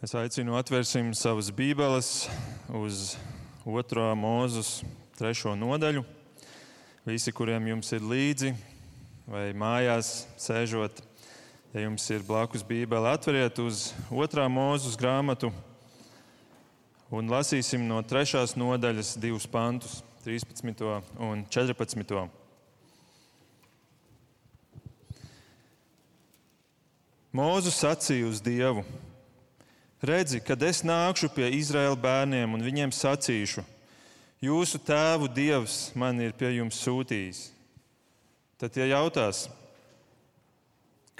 Es 0.00 0.14
aicinu 0.16 0.54
atvērsim 0.56 1.10
savas 1.12 1.50
bībeles 1.52 2.22
uz 2.72 3.18
2. 3.66 4.04
mūzus, 4.16 4.78
3. 5.18 5.50
nodaļu. 5.60 6.00
Visi, 7.04 7.34
kuriem 7.36 7.66
jums 7.68 7.92
ir 7.92 8.06
līdzi, 8.08 8.54
vai 9.28 9.50
mājās 9.52 10.22
sēžot, 10.40 11.02
ja 11.74 11.84
jums 11.84 12.08
ir 12.16 12.24
blakus 12.24 12.64
bībele, 12.64 13.10
atveriet 13.12 13.60
uz 13.60 13.90
2. 14.08 14.46
mūzus 14.48 14.96
grāmatu 14.96 15.52
un 17.12 17.28
lasīsim 17.28 17.84
no 17.84 18.00
3. 18.00 18.56
nodaļas 18.56 19.12
divus 19.20 19.44
pantus, 19.44 20.00
13. 20.24 20.80
un 21.28 21.44
14. 21.52 22.24
Mūzus 27.36 27.84
sacīja 27.84 28.32
uz 28.32 28.40
Dievu 28.40 28.88
Redzi, 30.00 30.38
kad 30.40 30.62
es 30.64 30.80
nākšu 30.80 31.28
pie 31.34 31.50
Izraēla 31.58 31.96
bērniem 32.00 32.54
un 32.56 32.62
viņiem 32.64 32.92
sacīšu, 32.96 33.60
jūsu 34.40 34.78
tēvu 34.80 35.26
dievs 35.28 35.90
man 35.92 36.16
ir 36.24 36.32
pie 36.32 36.54
jums 36.54 36.78
sūtījis. 36.80 37.50
Tad 38.56 38.72
tie 38.72 38.86
jautās, 38.88 39.42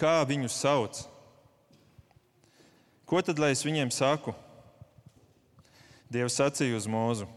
kā 0.01 0.23
viņu 0.25 0.49
sauc? 0.49 1.03
Ko 3.05 3.21
tad 3.21 3.43
lai 3.43 3.51
es 3.53 3.67
viņiem 3.67 3.93
saku? 3.93 4.33
Dievs 6.09 6.41
sacīja 6.41 6.81
uz 6.81 6.89
mūzu: 6.89 7.29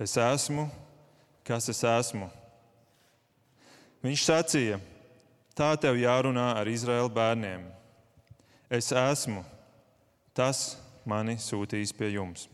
Es 0.00 0.16
esmu, 0.16 0.70
kas 1.44 1.68
es 1.68 1.84
esmu. 1.84 2.30
Viņš 4.00 4.24
sacīja, 4.24 4.80
tā 5.52 5.74
tev 5.76 6.00
jārunā 6.00 6.48
ar 6.56 6.70
Izraēla 6.70 7.12
bērniem. 7.12 7.68
Es 8.72 8.88
esmu 8.94 9.44
Tas 10.38 10.76
mani 11.02 11.34
sūtīs 11.42 11.90
pie 11.98 12.12
jums. 12.12 12.44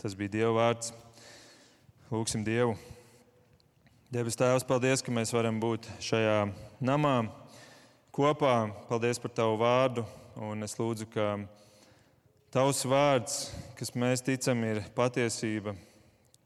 Tas 0.00 0.14
bija 0.16 0.38
Dieva 0.38 0.54
vārds. 0.56 0.94
Lūksim 2.08 2.40
Dievu. 2.46 2.78
Debes 4.08 4.38
Tēvs, 4.40 4.64
paldies, 4.64 5.02
ka 5.04 5.12
mēs 5.12 5.34
varam 5.36 5.58
būt 5.60 5.84
šajā 6.00 6.46
namā 6.80 7.26
kopā. 8.16 8.54
Paldies 8.88 9.20
par 9.20 9.34
Tavu 9.36 9.58
vārdu. 9.60 10.06
Un 10.40 10.64
es 10.64 10.78
lūdzu, 10.80 11.10
ka 11.12 11.26
Tavs 12.56 12.80
vārds, 12.88 13.36
kas 13.76 13.92
mēs 13.92 14.24
ticam, 14.24 14.62
ir 14.64 14.80
patiesība, 14.96 15.74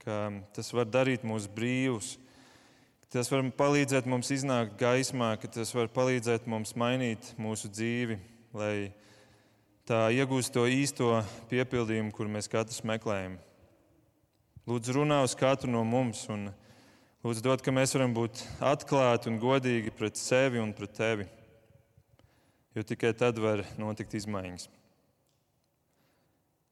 ka 0.02 0.16
tas 0.58 0.72
var 0.74 0.90
darīt 0.90 1.22
mūs 1.22 1.46
brīvus, 1.46 2.16
ka 3.04 3.20
tas 3.20 3.30
var 3.30 3.46
palīdzēt 3.62 4.10
mums 4.10 4.34
iznākt 4.34 4.74
gaismā, 4.82 5.36
ka 5.38 5.46
tas 5.60 5.70
var 5.78 5.86
palīdzēt 5.94 6.50
mums 6.50 6.74
mainīt 6.74 7.30
mūsu 7.38 7.70
dzīvi, 7.70 8.18
lai 8.58 8.74
tā 9.88 10.06
iegūst 10.14 10.52
to 10.54 10.66
īsto 10.70 11.20
piepildījumu, 11.50 12.12
kur 12.14 12.30
mēs 12.30 12.50
katrs 12.50 12.82
meklējam. 12.86 13.38
Lūdzu, 14.68 14.94
runā 15.00 15.22
uz 15.26 15.34
katru 15.38 15.70
no 15.70 15.82
mums, 15.86 16.22
un 16.30 16.50
lūdzu, 17.24 17.42
dod, 17.42 17.64
ka 17.64 17.74
mēs 17.74 17.94
varam 17.96 18.14
būt 18.14 18.44
atklāti 18.62 19.30
un 19.32 19.40
godīgi 19.42 19.94
pret 19.98 20.20
sevi 20.20 20.62
un 20.62 20.74
pret 20.76 20.94
tevi. 20.98 21.26
Jo 22.76 22.86
tikai 22.86 23.10
tad 23.18 23.40
var 23.42 23.66
notikt 23.76 24.14
izmaiņas. 24.16 24.68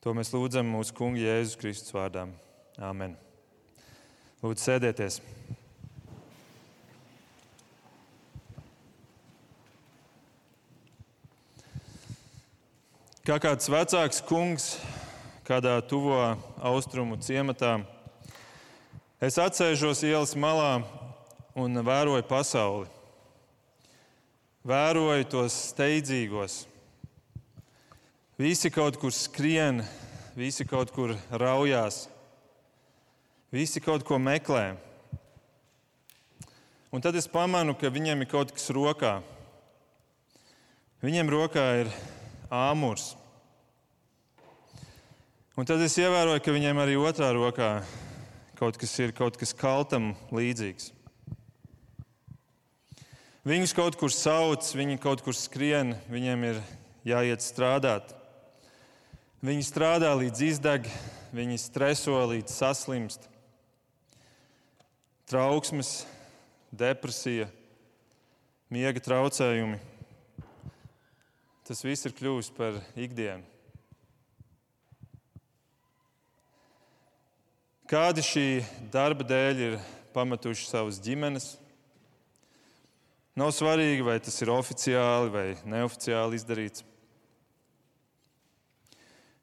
To 0.00 0.14
mēs 0.16 0.31
lūdzam 0.33 0.70
mūsu 0.70 0.94
Kunga 0.97 1.20
Jēzus 1.20 1.58
Kristus 1.61 1.92
vārdā. 1.92 2.25
Āmen. 2.81 3.19
Lūdzu, 4.41 4.62
sēdieties! 4.70 5.20
Kā 13.20 13.34
kāds 13.36 13.68
vecāks 13.68 14.22
kungs 14.24 14.66
kādā 15.44 15.74
tuvo 15.84 16.16
austrumu 16.56 17.18
ciematā, 17.20 17.74
es 19.20 19.34
atsēžos 19.36 20.00
ielas 20.08 20.30
malā 20.32 20.78
un 21.53 21.82
vēroju 21.84 22.25
pasauli. 22.25 22.86
Vēroju 24.64 25.26
tos 25.34 25.59
steidzīgos. 25.66 26.54
Visi 28.41 28.70
kaut 28.72 28.97
kur 29.03 29.12
skrien, 29.12 29.82
visi 30.32 30.64
kaut 30.64 30.88
kur 30.97 31.12
raujās, 31.28 32.06
visi 33.53 33.82
kaut 33.84 34.06
ko 34.09 34.16
meklē. 34.16 34.78
Un 36.88 37.04
tad 37.04 37.20
es 37.20 37.28
pamanu, 37.28 37.76
ka 37.76 37.92
viņiem 37.92 38.25
ir 38.25 38.32
kaut 38.32 38.56
kas 38.56 38.72
rokā. 38.72 39.19
Viņiem 41.04 41.34
rokā 41.36 41.66
ir 41.82 41.92
āmurs. 42.50 43.15
Un 45.55 45.66
tad 45.69 45.83
es 45.84 45.94
ievēroju, 46.00 46.43
ka 46.43 46.55
viņiem 46.55 46.78
arī 46.83 46.97
otrā 46.99 47.31
rokā 47.37 47.81
kaut 48.59 48.78
kas 48.81 48.93
ir 49.00 49.15
kaut 49.16 49.38
kas 49.41 49.55
kaltam 49.56 50.12
līdzīgs. 50.34 50.91
Viņus 53.47 53.72
kaut 53.72 53.97
kur 53.97 54.12
sauc, 54.12 54.66
viņi 54.77 54.99
kaut 55.00 55.22
kur 55.25 55.37
skrien, 55.37 55.94
viņiem 56.12 56.43
ir 56.50 56.59
jāiet 57.09 57.41
strādāt. 57.41 58.12
Viņi 59.41 59.65
strādā 59.65 60.10
līdz 60.19 60.43
izdeg, 60.44 60.91
viņi 61.33 61.56
streso 61.62 62.19
līdz 62.34 62.53
saslimst. 62.53 63.31
Trauksmes, 65.31 66.03
depresija, 66.75 67.47
miega 68.69 69.00
traucējumi 69.00 69.78
tas 71.70 71.84
viss 71.86 72.03
ir 72.03 72.10
kļuvis 72.19 72.48
par 72.50 72.81
ikdienu. 72.98 73.44
Kādi 77.86 78.25
šī 78.26 78.47
darba 78.91 79.22
dēļ 79.22 79.60
ir 79.69 79.76
pametuši 80.10 80.66
savas 80.66 80.98
ģimenes? 81.04 81.47
Nav 83.38 83.54
svarīgi, 83.54 84.03
vai 84.03 84.19
tas 84.19 84.34
ir 84.42 84.50
oficiāli 84.50 85.30
vai 85.30 85.47
neoficiāli 85.62 86.42
izdarīts. 86.42 86.82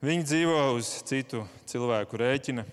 Viņi 0.04 0.28
dzīvo 0.28 0.60
uz 0.76 0.92
citu 1.08 1.46
cilvēku 1.72 2.20
rēķina, 2.20 2.68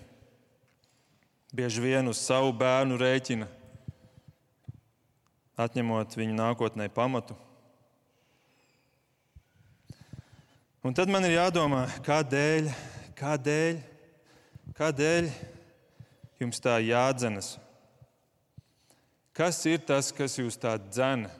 bieži 1.55 1.87
vien 1.87 2.11
uz 2.11 2.19
savu 2.19 2.51
bērnu 2.59 2.99
rēķina, 2.99 3.47
atņemot 5.63 6.19
viņu 6.19 6.41
nākotnē 6.43 6.91
pamatu. 6.91 7.39
Un 10.85 10.93
tad 10.93 11.09
man 11.09 11.25
ir 11.25 11.31
jādomā, 11.33 11.79
kādēļ, 12.05 12.67
kādēļ, 13.17 13.77
kādēļ 14.77 15.29
jums 16.43 16.61
tā 16.61 16.75
jādzenas? 16.85 17.47
Kas 19.33 19.63
ir 19.65 19.81
tas, 19.81 20.11
kas 20.13 20.35
jūs 20.37 20.59
tā 20.61 20.75
dzena? 20.77 21.31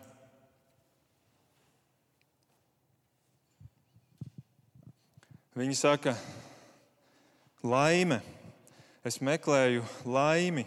Viņi 5.54 5.78
saka, 5.78 6.16
laime. 7.62 8.24
Es 9.06 9.22
meklēju 9.22 9.86
laimi, 10.10 10.66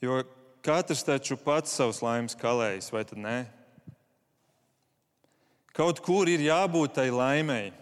jo 0.00 0.22
katrs 0.64 1.04
taču 1.04 1.36
pats 1.36 1.76
savus 1.76 2.00
laimes 2.00 2.40
kalējis, 2.40 2.88
vai 2.96 3.04
ne? 3.20 3.38
Kaut 5.76 6.00
kur 6.04 6.28
ir 6.30 6.42
jābūt 6.42 6.96
tai 6.96 7.08
laimēji. 7.14 7.72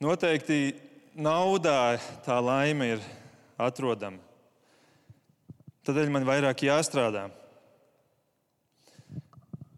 Noteikti 0.00 0.60
naudā 1.20 1.98
tā 2.24 2.38
laime 2.40 2.94
ir 2.94 3.02
atrodama. 3.60 4.20
Tādēļ 5.84 6.12
man 6.12 6.24
vairāk 6.28 6.62
jāstrādā. 6.64 7.26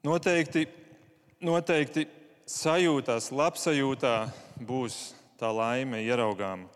Noteikti, 0.02 0.66
noteikti 1.42 2.06
sajūtās, 2.50 3.30
labsajūtā 3.30 4.14
būs 4.66 4.98
tā 5.38 5.50
laime 5.54 6.02
ieraugāma. 6.02 6.66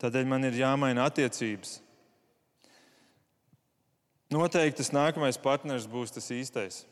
Tādēļ 0.00 0.28
man 0.28 0.44
ir 0.44 0.58
jāmaina 0.60 1.06
attiecības. 1.08 1.78
Noteikti 4.34 4.82
tas 4.82 4.92
nākamais 4.92 5.38
partners 5.40 5.88
būs 5.88 6.12
tas 6.12 6.28
īstais. 6.34 6.82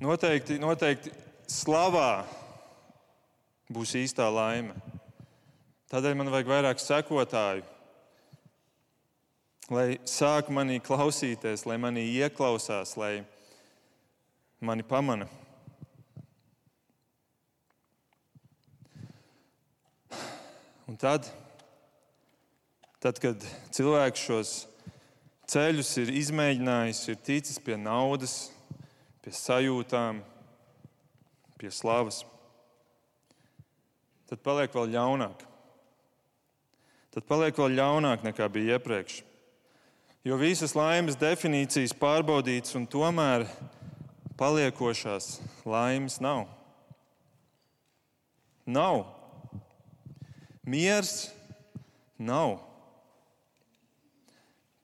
Noteikti, 0.00 0.54
noteikti 0.56 1.10
slavā 1.44 2.22
būs 3.68 3.90
īstā 4.00 4.30
laime. 4.32 4.72
Tādēļ 5.92 6.14
man 6.16 6.30
vajag 6.32 6.46
vairāk 6.48 6.78
sekotāju, 6.80 7.66
lai 9.68 9.98
sāk 10.08 10.48
manī 10.56 10.78
klausīties, 10.80 11.66
lai 11.68 11.76
manī 11.82 12.06
ieklausās, 12.14 12.94
lai 12.96 13.26
mani 14.64 14.86
pamana. 14.88 15.26
Un 20.88 20.96
tad, 20.96 21.28
tad, 23.04 23.20
kad 23.20 23.44
cilvēks 23.76 24.24
šos 24.30 24.54
ceļus 25.52 25.92
ir 26.00 26.14
izmēģinājis, 26.22 27.02
ir 27.12 27.20
ticis 27.28 27.60
pie 27.60 27.76
naudas, 27.76 28.46
pie 29.20 29.32
sajūtām, 29.36 30.22
pie 31.60 31.70
slavas, 31.74 32.22
tad 34.30 34.40
paliek 34.44 34.72
vēl 34.74 34.94
ļaunāk. 34.94 35.46
Tad 37.10 37.26
paliek 37.26 37.56
vēl 37.58 37.74
ļaunāk 37.74 38.22
nekā 38.22 38.46
bija 38.52 38.78
iepriekš. 38.78 39.20
Jo 40.24 40.36
visas 40.38 40.76
laimes 40.76 41.16
definīcijas 41.18 41.94
pārbaudītas, 41.96 42.76
un 42.78 42.86
tomēr 42.88 43.46
paliekošās 44.40 45.38
laimes 45.68 46.20
nav. 46.22 46.46
Nav. 48.68 49.04
Miers 50.62 51.30
nav. 52.20 52.60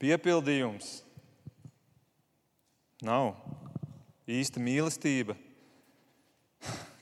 Piepildījums 0.01 0.99
nav. 3.05 3.37
Īsta 4.27 4.59
mīlestība. 4.59 5.37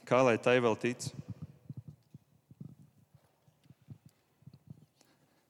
Kā 0.05 0.21
lai 0.21 0.37
tai 0.37 0.59
vēl 0.61 0.77
tic? 0.77 1.07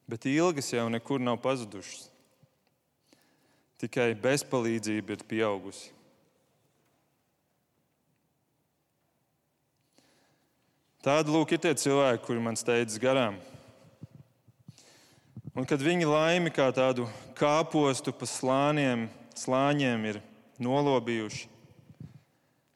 Bet 0.06 0.28
ilgas 0.30 0.70
jau 0.70 0.86
nekur 0.92 1.18
nav 1.18 1.40
pazudušas. 1.42 2.06
Tikai 3.82 4.12
bezpalīdzība 4.14 5.16
ir 5.16 5.24
pieaugusi. 5.26 5.90
Tādi 11.04 11.34
lūk 11.34 11.50
ir 11.52 11.60
tie 11.60 11.74
cilvēki, 11.76 12.22
kuri 12.24 12.40
man 12.40 12.56
steidzas 12.56 13.02
garām. 13.02 13.34
Un 15.58 15.66
kad 15.68 15.82
viņi 15.82 16.06
laimi 16.06 16.54
kā 16.54 16.70
tādu 16.72 17.04
kāpostu 17.36 18.14
pa 18.14 18.30
slāniem, 18.30 19.04
slāņiem 19.36 20.06
ir 20.12 20.22
nolobījuši, 20.62 21.50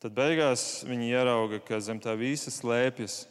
tad 0.02 0.14
beigās 0.14 0.84
viņi 0.86 1.10
ierauga, 1.10 1.58
ka 1.62 1.80
zem 1.82 1.98
tā 2.02 2.14
visa 2.18 2.52
slēpjas 2.54 3.24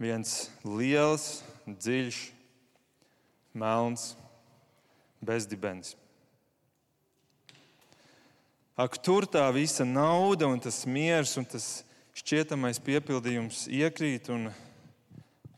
viens 0.00 0.48
liels, 0.66 1.44
dziļš, 1.66 2.20
melns 3.54 4.12
bezdibens. 5.22 5.94
Ak, 8.74 8.98
tur 8.98 9.22
tā 9.30 9.46
visa 9.54 9.86
nauda 9.86 10.48
un 10.50 10.58
tas 10.58 10.82
miers 10.82 11.36
un 11.38 11.46
tas 11.46 11.84
šķietamais 12.18 12.80
piepildījums 12.82 13.68
iekrīt 13.70 14.26
un 14.34 14.48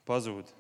pazūd. 0.09 0.56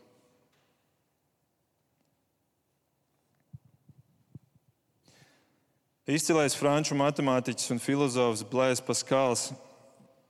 Izcilais 6.07 6.55
franču 6.55 6.95
matemātiķis 6.95 7.73
un 7.75 7.81
filozofs 7.83 8.45
Blēs 8.47 8.79
Paskāls 8.79 9.49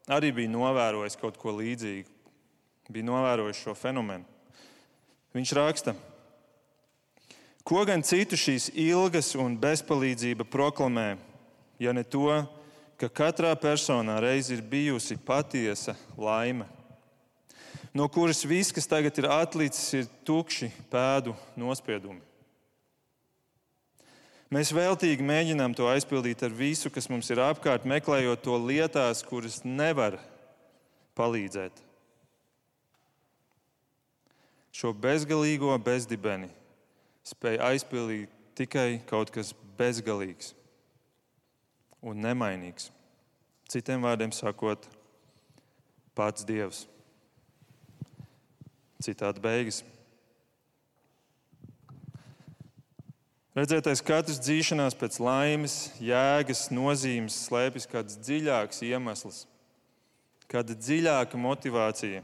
arī 0.09 0.31
bija 0.33 0.49
novērojis 0.49 1.19
kaut 1.21 1.37
ko 1.37 1.53
līdzīgu. 1.53 2.09
Bija 2.89 3.05
novērojis 3.05 3.61
šo 3.61 3.75
fenomenu. 3.77 4.25
Viņš 5.37 5.53
raksta, 5.59 5.93
ko 7.61 7.83
gan 7.85 8.01
citu 8.01 8.39
šīs 8.41 8.71
ilgas 8.73 9.35
un 9.37 9.59
bezpalīdzība 9.61 10.47
proklamē, 10.49 11.19
ja 11.83 11.93
ne 11.93 12.07
to, 12.09 12.31
ka 12.97 13.11
katrā 13.13 13.53
personā 13.61 14.17
reiz 14.25 14.49
ir 14.55 14.65
bijusi 14.65 15.19
patiesa 15.21 15.93
laime, 16.17 16.65
no 17.93 18.09
kuras 18.09 18.47
viss, 18.49 18.73
kas 18.73 18.89
tagad 18.89 19.21
ir 19.21 19.29
atlicis, 19.29 19.93
ir 19.93 20.09
tukši 20.25 20.71
pēdu 20.89 21.37
nospiedumi. 21.53 22.26
Mēs 24.55 24.71
veltīgi 24.71 25.25
mēģinām 25.27 25.73
to 25.75 25.89
aizpildīt 25.91 26.45
ar 26.47 26.53
visu, 26.55 26.91
kas 26.95 27.09
mums 27.11 27.27
ir 27.35 27.41
apkārt, 27.43 27.87
meklējot 27.89 28.45
to 28.45 28.55
lietās, 28.63 29.25
kuras 29.27 29.65
nevar 29.67 30.21
palīdzēt. 31.19 31.83
Šo 34.77 34.93
bezgalīgo 34.93 35.73
bezdibeni 35.83 36.51
spēja 37.27 37.73
aizpildīt 37.73 38.31
tikai 38.57 39.01
kaut 39.09 39.33
kas 39.35 39.51
bezgalīgs 39.79 40.53
un 42.07 42.23
nemainīgs. 42.23 42.93
Citiem 43.67 44.05
vārdiem 44.07 44.31
sakot, 44.31 44.87
pats 46.15 46.47
Dievs. 46.47 46.85
Citādi 49.03 49.43
beigas. 49.43 49.83
Redzētais, 53.57 54.03
katrs 54.05 54.41
dzīšanās 54.45 54.95
pēc 55.01 55.17
laimes, 55.23 55.77
jēgas, 56.03 56.67
nozīmes 56.75 57.39
slēpjas 57.47 57.89
kāds 57.89 58.19
dziļāks 58.21 58.83
iemesls, 58.85 59.47
kāda 60.53 60.77
dziļāka 60.77 61.41
motivācija, 61.41 62.21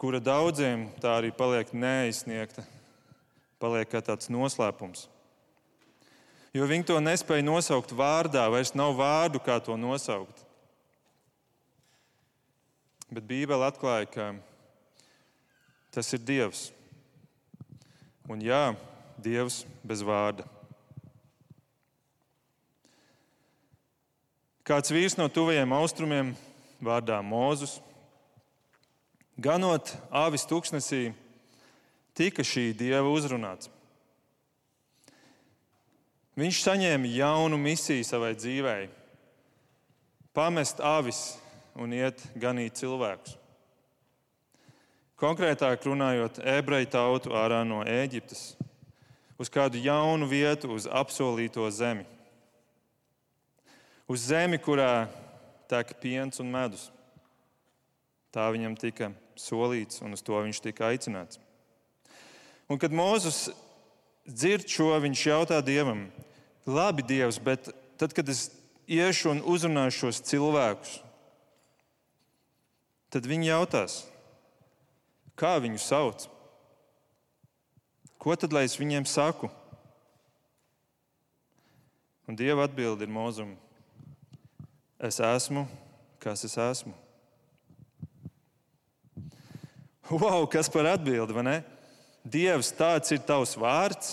kura 0.00 0.22
daudziem 0.24 0.88
tā 1.04 1.18
arī 1.20 1.34
paliek 1.36 1.74
neizsniegta, 1.76 2.64
paliek 3.60 3.92
kā 3.92 4.00
tāds 4.00 4.32
noslēpums 4.32 5.10
jo 6.52 6.68
viņi 6.68 6.86
to 6.88 6.98
nespēja 7.00 7.44
nosaukt 7.44 7.94
vārdā, 7.96 8.44
vairs 8.52 8.74
nav 8.76 8.94
vārdu, 8.98 9.40
kā 9.42 9.58
to 9.64 9.76
nosaukt. 9.80 10.44
Bet 13.12 13.26
Bībele 13.28 13.66
atklāja, 13.68 14.08
ka 14.08 14.26
tas 15.92 16.08
ir 16.16 16.22
Dievs. 16.24 16.70
Un 18.30 18.40
jā, 18.44 18.72
Dievs 19.18 19.62
bez 19.84 20.02
vārda. 20.06 20.46
Kāds 24.62 24.92
vīrs 24.94 25.18
no 25.18 25.26
tuvajiem 25.26 25.72
austrumiem, 25.74 26.32
vārdā 26.78 27.18
Mozus, 27.26 27.80
ganot 29.34 29.90
avis 30.08 30.46
tūkstnesī, 30.46 31.10
tika 32.14 32.44
šī 32.46 32.70
dieva 32.78 33.10
uzrunāts. 33.10 33.70
Viņš 36.38 36.62
saņēma 36.64 37.10
jaunu 37.12 37.58
misiju 37.60 38.06
savai 38.06 38.32
dzīvei- 38.38 38.88
pamest 40.36 40.80
avis 40.80 41.36
un 41.74 41.92
iet 41.92 42.22
ganīt 42.38 42.78
cilvēkus. 42.80 43.36
Konkrētāk 45.18 45.84
runājot, 45.86 46.40
ebreju 46.42 46.86
tautu 46.90 47.30
ārā 47.30 47.60
no 47.66 47.84
Ēģiptes, 47.84 48.56
uz 49.42 49.50
kādu 49.50 49.80
jaunu 49.82 50.28
vietu, 50.30 50.70
uz 50.70 50.86
apsolīto 50.86 51.66
zemi. 51.74 52.06
Uz 54.06 54.28
zemi, 54.30 54.60
kurā 54.62 55.08
tek 55.70 55.96
piens 55.98 56.38
un 56.38 56.52
medus. 56.52 56.90
Tā 58.32 58.46
viņam 58.54 58.76
tika 58.78 59.10
solīts, 59.34 59.98
un 60.04 60.14
uz 60.14 60.22
to 60.22 60.38
viņš 60.38 60.62
tika 60.62 60.92
aicināts. 60.92 61.40
Un 62.70 62.78
kad 62.78 62.94
Mozus 62.94 63.48
dzird 64.28 64.70
šo, 64.70 64.92
viņš 65.02 65.24
jautā 65.26 65.58
Dievam, 65.64 66.06
labi, 66.64 67.02
Dievs, 67.02 67.40
bet 67.42 67.72
tad, 67.98 68.14
kad 68.14 68.28
es 68.30 68.46
iešu 68.86 69.34
un 69.34 69.42
uzrunāšu 69.42 70.06
šos 70.06 70.22
cilvēkus, 70.30 71.00
tad 73.12 73.26
viņi 73.28 73.50
jautās, 73.50 73.98
kā 75.34 75.56
viņu 75.60 75.82
sauc? 75.82 76.28
Ko 78.22 78.36
tad 78.38 78.52
lai 78.54 78.62
es 78.68 78.78
viņiem 78.78 79.02
saku? 79.10 79.48
Un 82.30 82.38
Dieva 82.38 82.68
atbilde 82.68 83.02
ir 83.02 83.10
mūzuma. 83.10 83.56
Es 85.02 85.18
esmu, 85.18 85.64
kas 86.22 86.44
es 86.46 86.54
esmu. 86.54 86.94
Wow, 90.06 90.46
kas 90.46 90.70
par 90.70 90.86
atbildi, 90.92 91.34
vai 91.34 91.42
ne? 91.48 91.56
Dievs, 92.22 92.70
tāds 92.78 93.10
ir 93.10 93.18
tavs 93.26 93.56
vārds. 93.58 94.12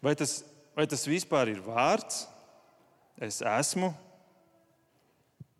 Vai 0.00 0.14
tas, 0.16 0.38
vai 0.72 0.86
tas 0.88 1.04
vispār 1.04 1.50
ir 1.52 1.60
vārds? 1.60 2.22
Es 3.20 3.42
esmu. 3.44 3.90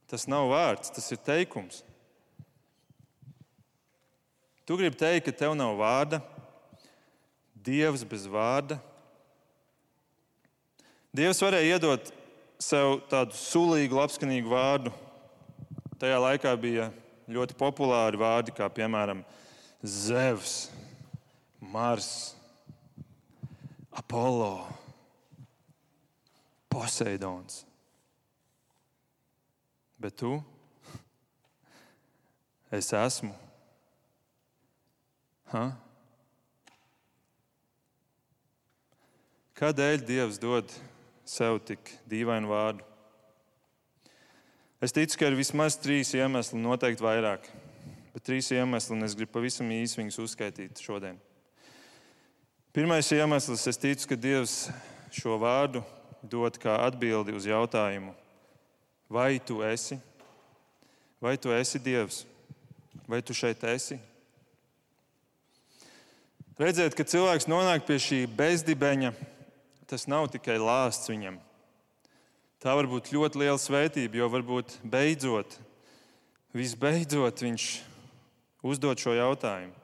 Tas 0.09 0.25
nav 0.31 0.49
vārds, 0.55 0.89
tas 0.95 1.11
ir 1.13 1.21
teikums. 1.21 1.83
Tu 4.65 4.81
gribi 4.81 4.97
teikt, 4.97 5.29
ka 5.29 5.37
tev 5.45 5.53
nav 5.59 5.77
vārda, 5.77 6.23
Dievs 7.67 8.05
bez 8.07 8.29
vārda. 8.31 8.79
Dievs 11.17 11.41
varēja 11.43 11.77
iedot 11.77 12.13
sev 12.63 13.01
tādu 13.11 13.35
sulīgu, 13.39 13.99
labskanīgu 13.99 14.53
vārdu. 14.53 14.93
Tajā 15.99 16.19
laikā 16.21 16.53
bija 16.61 16.91
ļoti 17.33 17.57
populāri 17.59 18.21
vārdi, 18.21 18.55
kā 18.55 18.69
piemēram 18.71 19.25
Zevs, 19.83 20.69
Mars, 21.61 22.37
Apollo, 23.97 24.67
Poseidons. 26.71 27.65
Bet 29.97 30.19
tu, 30.21 30.37
es 32.71 32.93
esmu. 32.93 33.33
Ha? 35.55 35.65
Kādēļ 39.57 40.03
Dievs 40.05 40.37
dod 40.37 40.69
sev 41.25 41.63
tik 41.65 41.89
dīvainu 42.05 42.51
vārdu? 42.51 42.85
Es 44.85 44.93
ticu, 44.93 45.17
ka 45.17 45.31
ir 45.31 45.37
vismaz 45.39 45.79
trīs 45.81 46.11
iemesli, 46.13 46.59
noteikti 46.61 47.01
vairāk. 47.01 47.47
Bet 48.13 48.27
trīs 48.29 48.51
iemesli, 48.53 48.93
un 48.93 49.07
es 49.07 49.15
gribu 49.17 49.33
pavisam 49.39 49.71
īsi 49.73 49.97
viņus 49.97 50.19
uzskaitīt 50.21 50.83
šodien. 50.85 51.17
Pirmais 52.77 53.09
iemesls, 53.17 53.63
es 53.65 53.81
ticu, 53.81 54.11
ka 54.11 54.19
Dievs 54.21 54.57
šo 55.17 55.39
vārdu 55.41 55.81
dod 56.21 56.59
kā 56.61 56.75
atbildi 56.85 57.33
uz 57.33 57.47
jautājumu, 57.49 58.13
vai 59.09 59.39
tu 59.41 59.63
esi, 59.65 59.97
vai 61.17 61.39
tu 61.41 61.55
esi 61.57 61.81
Dievs, 61.81 62.27
vai 63.09 63.23
tu 63.25 63.33
šeit 63.33 63.65
esi? 63.73 63.97
Redzēt, 66.61 66.93
ka 66.93 67.09
cilvēks 67.09 67.49
nonāk 67.49 67.89
pie 67.89 67.97
šī 67.97 68.21
bezdibeņa, 68.37 69.15
tas 69.87 70.07
nav 70.11 70.28
tikai 70.35 70.59
lāsts 70.59 71.11
viņam. 71.11 71.38
Tā 72.62 72.75
var 72.75 72.88
būt 72.90 73.12
ļoti 73.14 73.43
liela 73.43 73.59
svētība, 73.61 74.19
jo 74.19 74.28
varbūt 74.33 74.78
beidzot, 74.83 75.59
visbeidzot 76.57 77.43
viņš 77.45 77.66
uzdod 78.66 78.99
šo 78.99 79.14
jautājumu. 79.14 79.75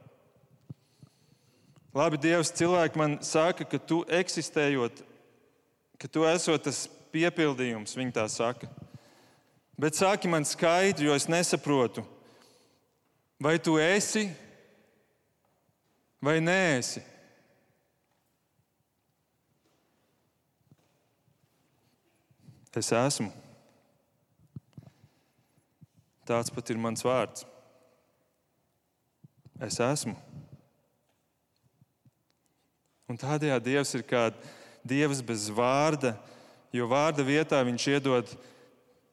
Labi, 1.92 2.16
Dievs, 2.16 2.54
cilvēki 2.56 2.96
man 2.96 3.18
saka, 3.20 3.66
ka 3.68 3.76
tu 3.76 4.00
eksistējot, 4.08 5.02
ka 6.00 6.08
tu 6.08 6.24
esot 6.24 6.64
tas 6.64 6.86
piepildījums, 7.12 7.92
viņi 7.98 8.16
tā 8.16 8.24
saka. 8.32 8.70
Bet 9.76 9.98
saki 9.98 10.30
man 10.32 10.46
skaidri, 10.48 11.10
jo 11.10 11.14
es 11.14 11.28
nesaprotu, 11.28 12.04
vai 13.36 13.58
tu 13.60 13.76
esi 13.76 14.30
vai 16.22 16.38
nē 16.40 16.58
esi. 16.78 17.02
Es 22.72 22.88
esmu. 22.96 23.28
Tāds 26.24 26.52
pat 26.54 26.70
ir 26.72 26.78
mans 26.80 27.02
vārds. 27.04 27.44
Es 29.62 29.76
esmu. 29.82 30.14
Un 33.10 33.18
tādējādi 33.20 33.74
Dievs 33.74 33.92
ir 33.98 34.06
kā 34.08 34.30
Dievs 34.88 35.20
bez 35.22 35.50
vārda, 35.52 36.14
jo 36.72 36.88
vārda 36.88 37.26
vietā 37.26 37.60
viņš 37.66 37.88
iedod 37.92 38.30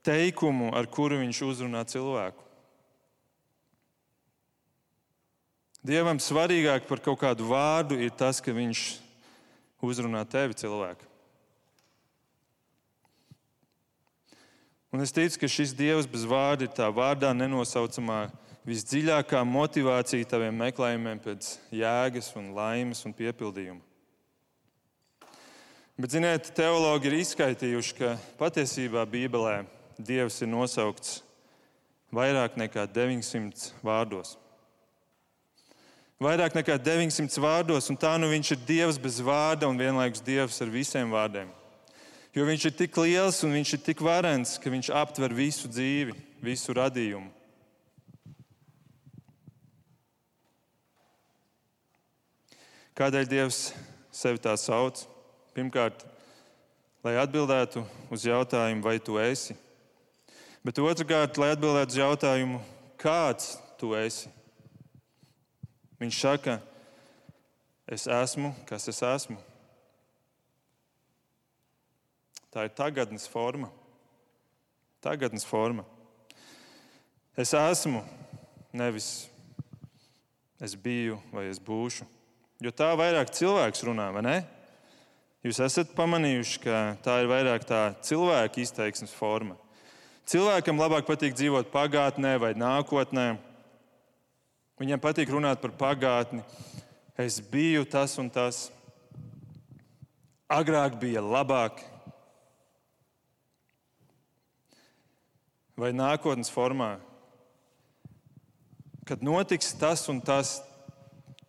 teikumu, 0.08 0.72
ar 0.72 0.88
kuru 0.88 1.20
viņš 1.20 1.42
uzrunā 1.50 1.84
cilvēku. 1.89 2.46
Dievam 5.84 6.20
svarīgāk 6.20 6.88
par 6.88 7.04
kaut 7.04 7.20
kādu 7.22 7.51
vārdu 7.51 8.00
ir 8.00 8.16
tas, 8.16 8.39
ka 8.39 8.56
viņš 8.56 8.88
uzrunā 9.84 10.24
tevi 10.28 10.56
cilvēku. 10.60 11.09
Un 14.89 15.03
es 15.05 15.13
ticu, 15.13 15.38
ka 15.43 15.48
šis 15.50 15.75
Dievs 15.77 16.08
bez 16.10 16.24
vārda 16.25 16.65
ir 16.65 16.72
tā 16.74 16.88
vārdā 16.89 17.29
nenosaucamā 17.38 18.24
visdziļākā 18.65 19.43
motivācija 19.46 20.25
taviem 20.25 20.55
meklējumiem 20.63 21.22
pēc 21.22 21.51
jēgas, 21.74 22.31
un 22.39 22.50
laimes 22.58 23.03
un 23.05 23.13
piepildījuma. 23.13 23.84
Bet, 26.00 26.15
ziniet, 26.15 26.50
teologi 26.55 27.10
ir 27.10 27.19
izskaitījuši, 27.19 27.96
ka 28.00 28.15
patiesībā 28.39 29.03
Bībelē 29.05 29.62
Dievs 30.00 30.39
ir 30.41 30.50
nosaukts 30.50 31.19
vairāk 32.15 32.55
nekā 32.58 32.86
900 32.89 33.74
vārdos. 33.86 34.38
Vairāk 36.19 36.55
nekā 36.55 36.79
900 36.81 37.43
vārdos, 37.43 37.91
un 37.91 38.00
tā 38.00 38.15
nu 38.17 38.31
viņš 38.31 38.55
ir 38.55 38.65
Dievs 38.67 38.98
bez 39.00 39.22
vārda 39.22 39.69
un 39.69 39.77
vienlaikus 39.79 40.24
Dievs 40.25 40.58
ar 40.63 40.72
visiem 40.72 41.13
vārdiem. 41.13 41.51
Jo 42.39 42.46
viņš 42.48 42.69
ir 42.69 42.75
tik 42.79 42.96
liels 42.96 43.41
un 43.43 43.51
viņš 43.51 43.72
ir 43.75 43.79
tik 43.84 44.00
varens, 44.00 44.53
ka 44.63 44.72
viņš 44.72 44.93
aptver 44.96 45.34
visu 45.36 45.67
dzīvi, 45.67 46.13
visu 46.39 46.72
radījumu. 46.77 47.27
Kādēļ 52.96 53.27
Dievs 53.27 53.60
sevi 54.15 54.39
tā 54.39 54.53
sauc? 54.55 55.01
Pirmkārt, 55.51 56.05
lai 57.03 57.17
atbildētu 57.19 57.84
uz 58.08 58.24
jautājumu, 58.29 58.88
vai 58.88 58.96
tu 59.03 59.19
esi. 59.19 59.58
Bet 60.63 60.79
otrkārt, 60.79 61.36
lai 61.43 61.51
atbildētu 61.58 61.91
uz 61.91 62.01
jautājumu, 62.05 62.63
kāds 63.03 63.58
tu 63.75 63.91
esi. 64.00 64.31
Viņš 66.00 66.24
saka, 66.24 66.62
es 67.84 68.08
esmu, 68.08 68.55
kas 68.72 68.88
es 68.88 69.03
esmu. 69.03 69.49
Tā 72.50 72.65
ir 72.65 72.74
tagadnes 72.74 73.27
forma. 73.29 73.70
Tagadnes 75.06 75.46
forma. 75.46 75.86
Es 77.38 77.53
esmu, 77.53 78.01
nevis 78.74 79.29
es 80.60 80.74
biju 80.75 81.20
vai 81.32 81.46
es 81.48 81.60
būšu. 81.62 82.08
Jo 82.60 82.74
tā 82.75 82.89
vairāk 83.00 83.29
cilvēks 83.32 83.86
runā, 83.88 84.10
vai 84.12 84.24
ne? 84.25 84.38
Jūs 85.46 85.62
esat 85.63 85.94
pamanījuši, 85.96 86.58
ka 86.65 86.79
tā 87.06 87.22
ir 87.22 87.29
vairāk 87.32 87.63
tā 87.63 87.84
cilvēka 88.03 88.60
izteiksmes 88.60 89.13
forma. 89.15 89.56
Cilvēkam 90.27 90.82
labāk 90.82 91.08
patīk 91.08 91.38
dzīvot 91.38 91.72
pagātnē 91.72 92.34
vai 92.41 92.51
nākotnē. 92.60 93.29
Viņam 94.82 95.00
patīk 95.06 95.32
runāt 95.32 95.62
par 95.63 95.72
pagātni. 95.79 96.44
Es 97.15 97.39
biju 97.39 97.86
tas 97.88 98.18
un 98.20 98.27
tas. 98.27 98.68
Agrāk 100.51 101.00
bija 101.00 101.24
labāk, 101.24 101.79
vai 105.79 105.93
nākotnes 105.95 106.51
formā. 106.51 106.98
Kad 109.07 109.24
notiks 109.25 109.71
tas 109.79 110.03
un 110.12 110.19
tas, 110.21 110.59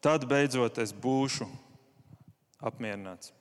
tad 0.00 0.24
beidzot 0.30 0.78
es 0.80 0.94
būšu 0.94 1.48
apmierināts. 2.62 3.34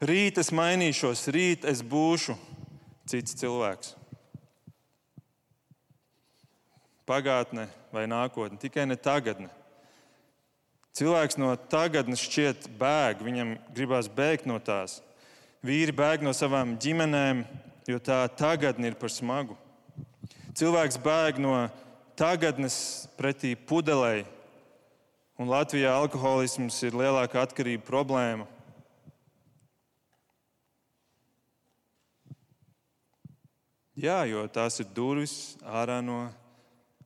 Rīt 0.00 0.40
es 0.40 0.50
mainīšos, 0.52 1.26
rīt 1.32 1.64
es 1.68 1.82
būšu 1.84 2.36
cits 3.08 3.36
cilvēks. 3.36 3.94
Pagātne 7.08 7.66
vai 7.92 8.06
nākotne, 8.08 8.58
tikai 8.60 8.86
ne 8.88 8.96
tagadne. 8.96 9.50
Cilvēks 10.96 11.38
no 11.38 11.52
tagadnes 11.70 12.22
šķiet 12.22 12.68
bēg, 12.80 13.22
viņam 13.24 13.54
gribās 13.74 14.08
bēgt 14.10 14.48
no 14.48 14.58
tās. 14.62 14.98
Vīri 15.64 15.94
bēg 15.96 16.24
no 16.24 16.32
savām 16.36 16.74
ģimenēm, 16.80 17.44
jo 17.90 17.98
tā 18.02 18.22
tagadne 18.38 18.90
ir 18.90 18.96
par 18.98 19.12
smagu. 19.12 19.56
Cilvēks 20.56 20.98
bēg 21.02 21.38
no 21.42 21.54
tagadnes 22.18 23.08
pretī 23.18 23.54
pudelei, 23.56 24.24
un 25.40 25.50
Latvijā 25.50 25.92
alkoholisms 25.96 26.78
ir 26.84 26.96
lielākā 27.00 27.44
atkarība 27.46 27.86
problēma. 27.86 28.48
Jā, 34.00 34.22
jo 34.24 34.46
tās 34.48 34.78
ir 34.80 34.88
durvis 34.96 35.56
ārā 35.60 35.98
no 36.04 36.22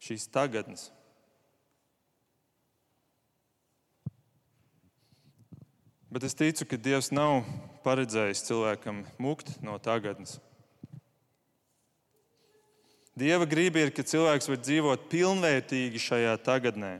šīs 0.04 0.28
tagadnes. 0.30 0.90
Bet 6.14 6.22
es 6.22 6.36
ticu, 6.38 6.68
ka 6.70 6.78
Dievs 6.78 7.08
nav 7.10 7.40
paredzējis 7.82 8.44
cilvēkam 8.46 9.00
mukt 9.18 9.56
no 9.66 9.74
tagadnes. 9.82 10.36
Dieva 13.14 13.46
griba 13.46 13.78
ir, 13.78 13.92
ka 13.94 14.02
cilvēks 14.02 14.48
var 14.50 14.58
dzīvot 14.58 15.04
pilnvērtīgi 15.06 16.00
šajā 16.02 16.32
tagadnē. 16.42 16.96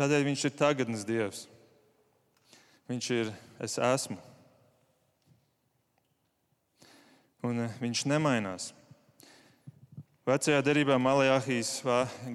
Tādēļ 0.00 0.22
viņš 0.30 0.44
ir 0.48 0.54
tagadnes 0.56 1.02
Dievs. 1.04 1.42
Viņš 2.88 3.08
ir 3.12 3.32
es 3.60 3.76
esmu. 3.76 4.16
Un 7.44 7.66
eh, 7.66 7.74
viņš 7.82 8.06
nemainās. 8.08 8.70
Vecajā 10.28 10.62
derībā 10.64 10.96
Malajāhijas 11.00 11.82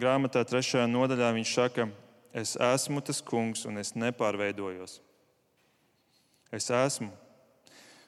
grāmatā, 0.01 0.43
trešajā 0.45 0.85
nodaļā, 0.89 1.31
viņš 1.33 1.55
saka, 1.57 1.87
es 2.33 2.53
esmu 2.57 3.01
tas 3.05 3.21
kungs 3.21 3.65
un 3.69 3.81
es 3.81 3.95
nepārveidojos. 3.97 4.99
Es 6.53 6.69
esmu. 6.69 7.09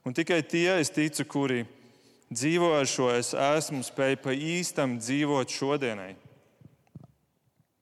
Un 0.06 0.14
tikai 0.14 0.44
tie, 0.46 0.70
es 0.78 0.94
ticu, 0.94 1.26
kuri 1.26 1.64
dzīvo 1.64 1.85
ar 2.32 2.88
šo 2.90 3.12
es 3.14 3.34
esmu, 3.34 3.84
spēj 3.84 4.16
pa 4.24 4.34
īstam 4.34 4.98
dzīvot 4.98 5.50
šodienai. 5.50 6.16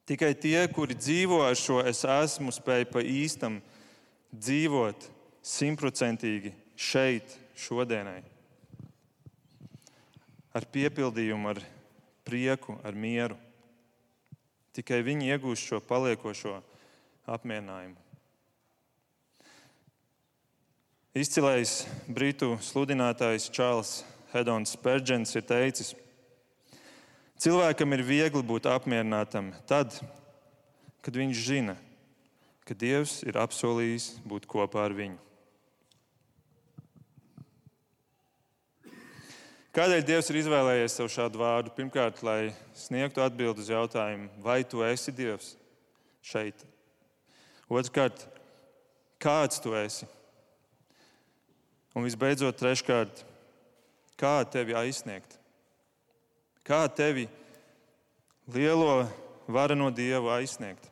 Tikai 0.03 0.33
tie, 0.35 0.67
kuri 0.67 0.95
dzīvo 0.95 1.43
ar 1.47 1.55
šo 1.55 1.79
es 1.87 2.03
esmu, 2.03 2.51
spēj 2.51 2.85
pa 2.91 2.99
īstam 2.99 3.61
dzīvot 4.35 5.07
simtprocentīgi 5.41 6.51
šeit, 6.75 7.37
šodienai. 7.55 8.21
Ar 10.53 10.65
piepildījumu, 10.67 11.49
ar 11.49 11.63
prieku, 12.27 12.75
ar 12.83 12.93
mieru. 12.93 13.37
Tikai 14.73 15.03
viņi 15.05 15.31
iegūst 15.31 15.69
šo 15.69 15.79
paliekošo 15.79 16.59
apmierinājumu. 17.29 17.95
Izcilais 21.13 21.83
britu 22.09 22.55
sludinātājs 22.57 23.51
Čārls 23.53 24.01
Hedons 24.33 24.73
Spērģents 24.73 25.35
ir 25.37 25.43
teicis, 25.45 25.91
cilvēkam 27.37 27.93
ir 27.93 28.01
viegli 28.07 28.41
būt 28.41 28.65
apmierinātam 28.71 29.51
tad, 29.69 29.93
kad 31.05 31.19
viņš 31.19 31.43
zina, 31.45 31.75
ka 32.65 32.73
Dievs 32.73 33.19
ir 33.27 33.37
apsolījis 33.37 34.15
būt 34.25 34.47
kopā 34.49 34.87
ar 34.87 34.95
viņu. 34.97 35.19
Kādēļ 39.73 40.03
Dievs 40.05 40.27
ir 40.29 40.37
izvēlējies 40.37 40.95
sev 40.99 41.07
šādu 41.09 41.39
vārdu? 41.41 41.71
Pirmkārt, 41.73 42.19
lai 42.25 42.53
sniegtu 42.77 43.23
atbildi 43.25 43.63
uz 43.63 43.69
jautājumu, 43.73 44.29
vai 44.45 44.59
tu 44.65 44.83
esi 44.85 45.13
Dievs 45.13 45.55
šeit? 46.21 46.61
Otrkārt, 47.69 48.27
kāds 49.21 49.61
tu 49.61 49.73
esi? 49.77 50.05
Un 51.97 52.05
visbeidzot, 52.05 52.57
treškārt, 52.57 53.23
kā 54.23 54.37
tevi 54.47 54.77
aizsniegt? 54.79 55.35
Kā 56.63 56.85
tevi 56.87 57.27
lielo 58.47 59.03
vareno 59.51 59.91
Dievu 59.91 60.31
aizsniegt? 60.31 60.87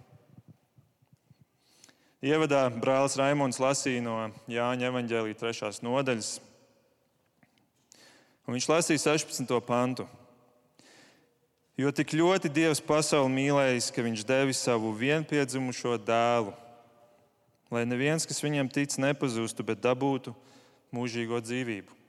Ievadā 2.22 2.68
brālis 2.76 3.16
Raimons 3.18 3.58
lasīja 3.64 4.04
no 4.06 4.20
Jāņa 4.52 4.92
evaņģēlīja 4.92 5.40
trešās 5.40 5.80
nodaļas 5.82 6.36
Un 8.52 8.58
viņš 8.58 8.66
lasīja 8.68 9.00
16. 9.16 9.48
pantu. 9.64 10.04
Jo 11.80 11.92
tik 11.96 12.12
ļoti 12.18 12.50
Dievs 12.52 12.82
pasauli 12.84 13.32
mīlējis, 13.32 13.88
ka 13.96 14.04
viņš 14.04 14.26
devis 14.28 14.60
savu 14.66 14.92
vienpiedzimušo 14.98 15.96
dēlu, 16.04 16.52
lai 17.72 17.86
neviens, 17.88 18.28
kas 18.28 18.44
viņam 18.44 18.68
tic, 18.68 18.98
nepazustu, 19.00 19.64
bet 19.64 19.80
dabūtu 19.80 20.36
mūžīgo 20.92 21.40
dzīvību. 21.40 22.01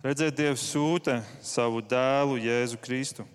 Redzēt, 0.00 0.32
Dievs 0.38 0.62
sūta 0.64 1.18
savu 1.44 1.82
dēlu 1.84 2.38
Jēzu 2.40 2.78
Kristu. 2.80 3.26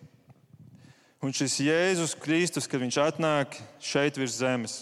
Un 1.21 1.33
šis 1.33 1.59
Jēzus 1.61 2.15
Kristus, 2.17 2.65
kad 2.65 2.81
viņš 2.81 2.97
atnāk 3.03 3.57
šeit 3.77 4.17
virs 4.17 4.39
zemes, 4.39 4.79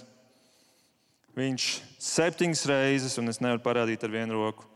viņš 1.35 1.65
septiņas 1.99 2.61
reizes, 2.71 3.17
un 3.19 3.27
es 3.31 3.41
nevaru 3.43 3.59
parādīt 3.65 4.03
ar 4.03 4.15
vienu 4.15 4.39
roku, 4.39 4.67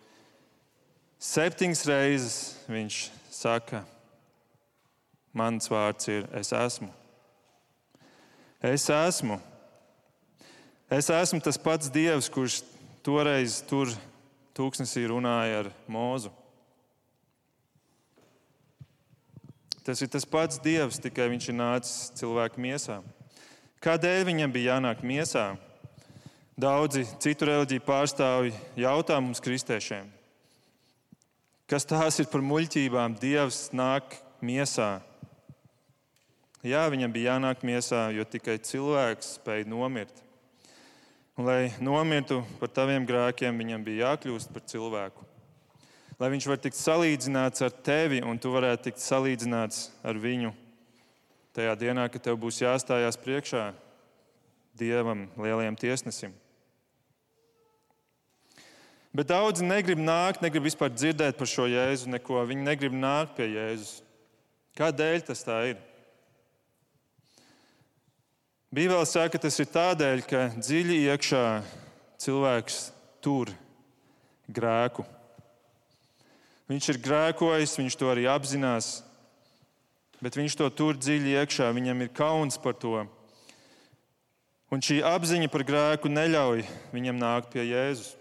Septiņas 1.18 1.80
reizes 1.90 2.34
viņš 2.70 2.98
saka, 3.34 3.80
mans 5.34 5.66
vārds 5.72 6.12
ir 6.14 6.28
es 6.38 6.52
esmu. 6.54 6.92
Es 8.62 8.86
esmu. 8.94 9.40
Es 10.94 11.10
esmu 11.10 11.40
tas 11.42 11.58
pats 11.58 11.90
Dievs, 11.90 12.30
kurš 12.30 12.60
toreiz 13.02 13.64
tur 13.66 13.90
tūkstnesī 14.60 15.08
runāja 15.10 15.64
ar 15.64 15.72
mūzu. 15.90 16.30
Tas 19.88 20.04
ir 20.04 20.12
tas 20.12 20.28
pats 20.28 20.60
Dievs, 20.60 21.00
tikai 21.00 21.30
viņš 21.32 21.48
ir 21.48 21.56
nācis 21.56 22.12
cilvēku 22.20 22.60
miesā. 22.60 23.00
Kādēļ 23.80 24.26
viņam 24.28 24.52
bija 24.52 24.76
jānāk 24.76 25.00
miesā? 25.08 25.54
Daudzi 26.60 27.06
citu 27.24 27.48
reliģiju 27.48 27.86
pārstāvji 27.88 28.56
jautā 28.82 29.22
mums, 29.22 29.40
kristiešiem, 29.40 30.10
Kas 31.68 31.84
tās 31.84 32.16
ir 32.24 32.30
par 32.32 32.40
muļķībām? 32.48 33.18
Dievs 33.20 33.74
nāk 33.76 34.14
miesā. 34.40 35.02
Jā, 36.64 36.86
viņam 36.88 37.12
bija 37.12 37.34
jānāk 37.34 37.66
miesā, 37.68 38.06
jo 38.16 38.24
tikai 38.24 38.56
cilvēks 38.64 39.34
spēja 39.36 39.68
nomirt. 39.68 40.22
Un, 41.36 41.44
lai 41.44 41.74
nomirtu 41.84 42.40
par 42.62 42.72
taviem 42.72 43.04
grēkiem, 43.10 43.60
viņam 43.60 43.84
bija 43.84 44.14
jākļūst 44.14 44.56
par 44.56 44.64
cilvēku. 44.72 45.28
Lai 46.18 46.32
viņš 46.34 46.48
varētu 46.50 46.66
tikt 46.66 46.80
salīdzināts 46.80 47.62
ar 47.62 47.76
tevi, 47.86 48.24
un 48.26 48.40
tu 48.42 48.50
varētu 48.50 48.88
tikt 48.88 49.04
salīdzināts 49.04 49.92
ar 50.02 50.18
viņu 50.18 50.54
tajā 51.54 51.76
dienā, 51.78 52.08
kad 52.10 52.24
tev 52.26 52.40
būs 52.42 52.64
jāstājās 52.64 53.20
priekšā 53.22 53.70
Dievam, 54.78 55.24
lielajam 55.42 55.78
tiesnesim. 55.78 56.34
Bet 59.18 59.32
daudzi 59.32 59.66
negrib 59.66 59.98
nākt, 59.98 60.44
negrib 60.46 60.68
vispār 60.68 60.92
dzirdēt 60.94 61.40
par 61.40 61.50
šo 61.50 61.66
jēzu 61.66 62.12
neko. 62.14 62.44
Viņi 62.46 62.66
negrib 62.68 62.94
nākt 62.94 63.34
pie 63.40 63.48
Jēzus. 63.50 64.04
Kādēļ 64.78 65.24
tas 65.26 65.42
tā 65.42 65.58
ir? 65.72 65.80
Bībelē 68.70 69.02
saka, 69.10 69.34
ka 69.34 69.46
tas 69.48 69.58
ir 69.64 69.72
tādēļ, 69.74 70.22
ka 70.30 70.44
dziļi 70.60 71.00
iekšā 71.08 71.46
cilvēks 72.22 72.82
tur 73.26 73.50
grēku. 74.46 75.08
Viņš 76.68 76.90
ir 76.92 76.98
grēkojis, 77.00 77.78
viņš 77.80 77.96
to 77.96 78.10
arī 78.12 78.26
apzinās, 78.28 79.02
bet 80.20 80.36
viņš 80.36 80.58
to 80.60 80.68
tur 80.76 80.98
dziļi 81.00 81.38
iekšā. 81.40 81.70
Viņam 81.72 82.04
ir 82.04 82.12
kauns 82.12 82.60
par 82.60 82.76
to. 82.76 83.06
Un 84.68 84.84
šī 84.84 85.00
apziņa 85.08 85.48
par 85.48 85.64
grēku 85.64 86.12
neļauj 86.12 86.66
viņam 86.92 87.22
nākt 87.22 87.54
pie 87.54 87.64
Jēzus. 87.70 88.18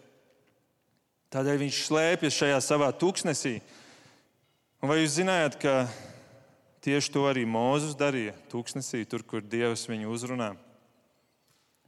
Tādēļ 1.34 1.58
viņš 1.64 1.80
slēpjas 1.88 2.38
šajā 2.38 2.60
savā 2.62 2.92
tūkstnesī. 2.94 3.56
Un 4.78 4.92
vai 4.92 5.00
jūs 5.00 5.16
zinājāt, 5.18 5.58
ka 5.58 5.74
tieši 6.86 7.10
to 7.10 7.24
arī 7.26 7.42
Mozus 7.50 7.98
darīja 7.98 8.36
tūkstnesī, 8.52 9.02
tur, 9.10 9.26
kur 9.26 9.42
Dievs 9.42 9.88
viņu 9.90 10.12
uzrunā? 10.14 10.52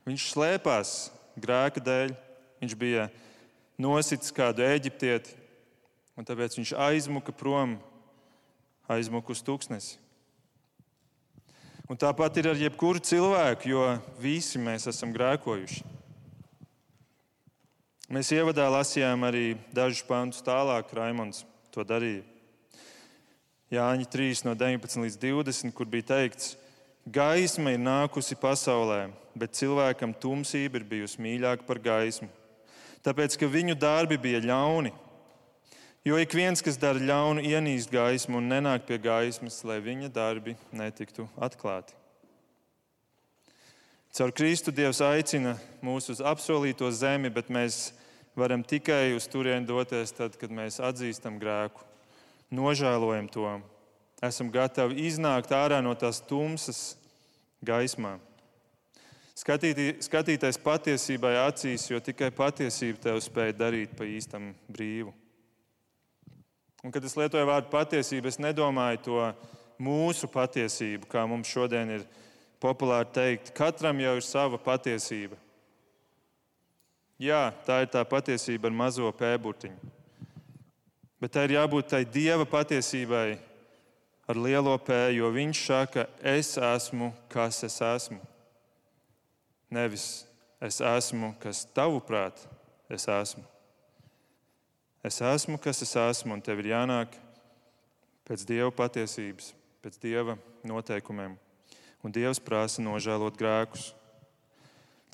Viņš 0.08 0.26
slēpās 0.32 0.96
grēka 1.38 1.84
dēļ, 1.86 2.16
viņš 2.58 2.74
bija 2.80 3.06
nositis 3.78 4.34
kādu 4.34 4.66
eģiptieti, 4.66 5.36
un 6.18 6.26
tāpēc 6.26 6.59
viņš 6.59 6.74
aizmuka 6.74 7.33
prom, 7.33 7.76
aizmuka 8.90 9.31
uz 9.31 9.42
tūkstnesi. 9.46 10.00
Un 11.88 11.96
tāpat 11.96 12.37
ir 12.37 12.50
ar 12.50 12.59
jebkuru 12.61 13.00
cilvēku, 13.00 13.70
jo 13.70 13.85
visi 14.20 14.61
mēs 14.61 14.90
esam 14.90 15.14
grēkojuši. 15.14 15.87
Mēs 18.12 18.33
ievadā 18.33 18.66
lasījām 18.72 19.24
arī 19.28 19.46
dažus 19.72 20.02
pantus 20.04 20.44
tālāk, 20.44 20.90
Raimons 20.96 21.44
to 21.72 21.85
darīja. 21.85 22.24
Jāņa 23.72 24.09
3 24.09 24.44
no 24.48 24.54
19 24.57 25.04
līdz 25.04 25.18
20, 25.20 25.72
kur 25.76 25.88
bija 25.88 26.11
teikts, 26.14 26.54
gaisma 27.04 27.74
ir 27.74 27.83
nākusi 27.85 28.37
pasaulē, 28.40 29.11
bet 29.37 29.57
cilvēkam 29.57 30.16
tumsība 30.16 30.81
ir 30.81 30.87
bijusi 30.88 31.20
mīļāka 31.20 31.68
par 31.68 31.81
gaismu, 31.85 32.28
tāpēc 33.04 33.37
ka 33.40 33.48
viņu 33.48 33.76
darbi 33.76 34.16
bija 34.20 34.40
ļauni. 34.44 34.92
Jo 36.06 36.18
ik 36.18 36.32
viens, 36.32 36.62
kas 36.62 36.78
dara 36.78 37.00
ļaunu, 37.02 37.42
ienīst 37.42 37.90
gaismu 37.90 38.38
un 38.38 38.46
nenāk 38.52 38.87
pie 38.87 39.00
gaismas, 39.02 39.58
lai 39.66 39.80
viņa 39.82 40.12
darbi 40.14 40.54
netiktu 40.70 41.26
atklāti. 41.34 41.96
Caur 44.14 44.32
Kristu 44.32 44.72
Dievs 44.72 45.02
aicina 45.04 45.56
mūs 45.84 46.08
uz 46.14 46.22
apsolīto 46.24 46.88
zemi, 46.94 47.28
bet 47.34 47.50
mēs 47.52 47.90
varam 48.38 48.62
tikai 48.62 49.12
uz 49.16 49.26
turieni 49.28 49.66
doties 49.68 50.14
tad, 50.14 50.38
kad 50.38 50.54
mēs 50.54 50.78
atzīstam 50.80 51.37
grēku, 51.42 51.82
nožēlojam 52.54 53.28
to, 53.34 53.58
esam 54.24 54.54
gatavi 54.54 55.04
iznākt 55.11 55.52
ārā 55.52 55.82
no 55.84 55.92
tās 55.98 56.22
tumsas 56.24 56.96
gaismā. 57.61 58.16
Skatītī, 59.38 59.92
skatīties 60.02 60.58
patiesībai 60.62 61.37
acīs, 61.44 61.90
jo 61.90 62.00
tikai 62.02 62.32
patiesība 62.34 63.11
tev 63.11 63.20
spēj 63.22 63.54
darīt 63.58 63.98
pa 63.98 64.06
īstam 64.08 64.54
brīvu. 64.66 65.12
Un, 66.84 66.92
kad 66.94 67.02
es 67.04 67.16
lietoju 67.18 67.46
vārdu 67.48 67.72
patiesība, 67.72 68.30
es 68.30 68.38
nedomāju 68.38 69.00
to 69.02 69.22
mūsu 69.82 70.28
patiesību, 70.30 71.08
kā 71.10 71.24
mums 71.26 71.50
šodien 71.50 71.90
ir 71.96 72.06
populāri 72.62 73.10
teikt, 73.14 73.52
katram 73.56 73.98
jau 74.02 74.14
ir 74.18 74.26
sava 74.26 74.60
patiesība. 74.62 75.38
Jā, 77.18 77.48
tā 77.66 77.80
ir 77.82 77.90
tā 77.90 78.04
patiesība 78.06 78.70
ar 78.70 78.76
mazo 78.78 79.10
pēburtiņu. 79.10 79.94
Bet 81.18 81.34
tā 81.34 81.48
ir 81.48 81.56
jābūt 81.56 81.90
tai 81.90 82.04
dieva 82.06 82.46
patiesībai 82.46 83.40
ar 84.30 84.38
lielo 84.38 84.76
pēju, 84.78 85.24
jo 85.24 85.32
viņš 85.34 85.64
saka, 85.66 86.06
es 86.22 86.52
esmu, 86.62 87.10
kas 87.32 87.64
es 87.66 87.80
esmu. 87.82 88.20
Nevis 89.74 90.06
es 90.62 90.78
esmu, 90.78 91.32
kas 91.42 91.66
tavuprāt 91.74 92.46
es 92.92 93.08
esmu. 93.10 93.42
Es 95.08 95.22
esmu, 95.24 95.56
kas 95.62 95.80
es 95.86 95.96
esmu, 95.96 96.36
un 96.36 96.44
tev 96.44 96.60
ir 96.60 96.74
jānāk 96.74 97.16
pēc 98.28 98.44
dieva 98.44 98.68
patiesības, 98.76 99.54
pēc 99.80 100.00
dieva 100.02 100.36
noteikumiem 100.68 101.38
un 102.02 102.14
Dievs 102.14 102.40
prasa 102.42 102.82
nožēlot 102.82 103.38
grēkus. 103.38 103.92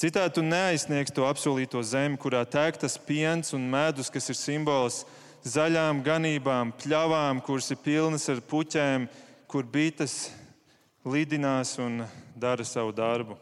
Citādi 0.00 0.36
tu 0.36 0.42
neaizsniegsi 0.44 1.14
to 1.14 1.24
apsolīto 1.28 1.80
zemi, 1.86 2.18
kurā 2.20 2.42
tek 2.50 2.76
tas 2.82 2.96
piens 2.98 3.54
un 3.54 3.64
medus, 3.70 4.10
kas 4.10 4.26
ir 4.28 4.38
simbols 4.38 5.04
zaļām 5.46 6.02
ganībām, 6.04 6.72
pļavām, 6.82 7.40
kuras 7.44 7.70
ir 7.70 7.80
pilnas 7.84 8.26
ar 8.32 8.42
puķēm, 8.42 9.06
kur 9.48 9.64
bites 9.70 10.32
lidinās 11.06 11.76
un 11.78 12.02
dara 12.34 12.66
savu 12.66 12.92
darbu. 12.96 13.38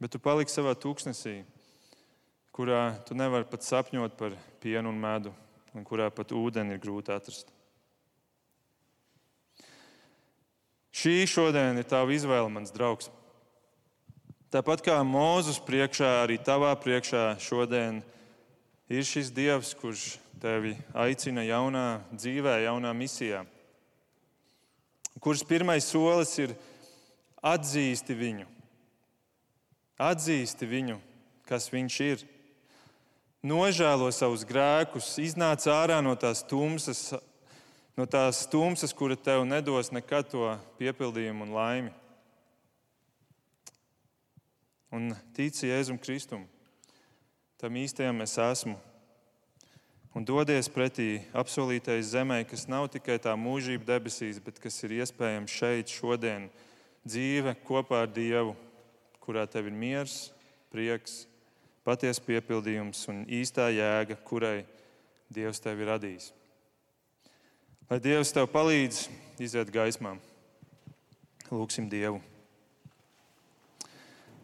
Bet 0.00 0.10
tu 0.14 0.18
paliksi 0.18 0.58
savā 0.58 0.74
tūkstnesī, 0.74 1.40
kurā 2.60 2.92
tu 3.08 3.16
nevari 3.16 3.46
pat 3.48 3.64
sapņot 3.64 4.18
par 4.20 4.34
pienu 4.60 4.90
un 4.92 4.98
medu, 5.00 5.30
un 5.72 5.84
kurā 5.88 6.10
pat 6.12 6.34
ūdeni 6.36 6.74
ir 6.76 6.80
grūti 6.82 7.08
atrast. 7.14 7.48
Šī 10.92 11.22
šodien 11.24 11.78
ir 11.80 11.86
tava 11.88 12.12
izvēle, 12.12 12.50
mans 12.52 12.74
draugs. 12.74 13.08
Tāpat 14.52 14.82
kā 14.84 14.98
Mūzus 15.06 15.56
priekšā, 15.64 16.10
arī 16.26 16.36
tavā 16.36 16.74
priekšā 16.76 17.38
šodien 17.40 18.02
ir 18.92 19.06
šis 19.08 19.30
Dievs, 19.32 19.70
kurš 19.78 20.18
tevi 20.42 20.74
aicina 20.92 21.46
jaunā 21.46 22.02
dzīvē, 22.12 22.58
jaunā 22.66 22.90
misijā. 22.92 23.46
Kurš 25.22 25.46
pirmais 25.48 25.88
solis 25.88 26.34
ir 26.42 26.52
atzīsti 27.40 28.18
viņu, 28.20 28.44
atzīsti 30.10 30.68
viņu, 30.68 30.98
kas 31.48 31.70
viņš 31.72 31.98
ir. 32.10 32.26
Nožēlo 33.40 34.10
savus 34.12 34.42
grēkus, 34.44 35.14
iznāc 35.16 35.64
ārā 35.72 36.02
no 36.04 36.12
tās 36.12 36.42
tumsas, 36.44 37.14
no 37.96 38.04
tās 38.04 38.42
tumsas, 38.52 38.92
kura 38.92 39.16
tev 39.16 39.46
nedos 39.48 39.88
nekad 39.96 40.28
to 40.28 40.50
piepildījumu 40.76 41.46
un 41.46 41.54
laimi. 41.56 41.92
Un 44.92 45.14
tici 45.32 45.70
Jēzum 45.70 45.96
Kristum, 46.02 46.44
tam 47.56 47.80
īstajam 47.80 48.20
es 48.26 48.36
esmu. 48.36 48.76
Un 50.12 50.28
dodies 50.28 50.68
pretī 50.68 51.22
apsolītais 51.32 52.12
zemē, 52.12 52.42
kas 52.44 52.66
nav 52.68 52.90
tikai 52.92 53.16
tā 53.24 53.32
mūžība 53.40 53.94
debesīs, 53.94 54.42
bet 54.42 54.60
kas 54.60 54.76
ir 54.84 54.98
iespējams 54.98 55.56
šeit, 55.62 55.88
šodien, 55.88 56.50
dzīve 57.08 57.56
kopā 57.64 58.04
ar 58.04 58.12
Dievu, 58.12 58.52
kurā 59.24 59.48
tev 59.48 59.72
ir 59.72 59.80
miers, 59.80 60.26
prieks, 60.68 61.22
patiesa 61.86 62.22
piepildījums 62.26 63.06
un 63.12 63.24
īstā 63.26 63.70
jēga, 63.74 64.18
kurai 64.26 64.64
Dievs 65.30 65.62
tevi 65.62 65.84
ir 65.84 65.92
radījis. 65.92 66.32
Lai 67.90 68.00
Dievs 68.02 68.34
tev 68.34 68.48
palīdz 68.50 69.04
iziet 69.42 69.70
gaismā. 69.70 70.16
Lūksim 71.50 71.88
Dievu. 71.90 72.20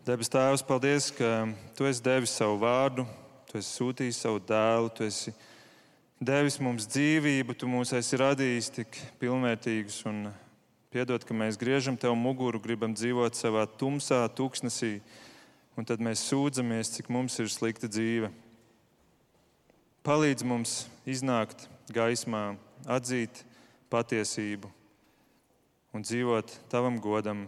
Debes 0.06 0.30
Tēvs, 0.30 0.62
paldies, 0.62 1.08
ka 1.10 1.48
Tu 1.74 1.86
esi 1.88 2.02
devis 2.02 2.34
savu 2.38 2.60
vārdu, 2.62 3.02
Tu 3.50 3.58
esi 3.58 3.72
sūtījis 3.74 4.20
savu 4.22 4.38
dēlu, 4.38 4.90
Tu 4.94 5.06
esi 5.06 5.32
devis 6.22 6.60
mums 6.62 6.86
dzīvību, 6.86 7.56
Tu 7.58 7.66
mūs 7.66 7.90
esi 7.98 8.18
radījis 8.18 8.70
tik 8.76 8.98
pilnvērtīgus 9.18 10.00
un 10.06 10.28
piedod, 10.94 11.26
ka 11.26 11.34
mēs 11.34 11.58
griežam 11.58 11.98
Tev 11.98 12.14
muguru, 12.14 12.62
gribam 12.62 12.94
dzīvot 12.94 13.34
savā 13.34 13.66
tumsā, 13.66 14.24
tūkstnesī, 14.38 15.00
un 15.76 15.84
tad 15.88 16.02
mēs 16.02 16.24
sūdzamies, 16.30 16.94
cik 16.96 17.10
mums 17.12 17.36
ir 17.42 17.50
slikta 17.52 17.88
dzīve. 17.90 18.32
Palīdz 20.06 20.46
mums 20.46 20.74
iznākt 21.08 21.66
gaismā, 21.92 22.56
atzīt 22.86 23.42
patiesību 23.90 24.70
un 25.96 26.04
dzīvot 26.04 26.58
tavam 26.72 26.98
godam. 27.02 27.46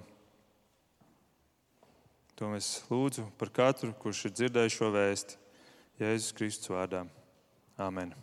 To 2.38 2.52
mēs 2.52 2.84
lūdzu 2.90 3.26
par 3.38 3.50
katru, 3.54 3.92
kurš 3.98 4.28
ir 4.28 4.36
dzirdējis 4.36 4.78
šo 4.78 4.92
vēsti 4.94 5.42
Jēzus 5.98 6.34
Kristus 6.38 6.70
vārdā. 6.70 7.04
Amen. 7.78 8.14